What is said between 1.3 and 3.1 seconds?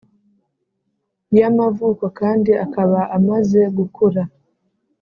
y’amavuko kandi akaba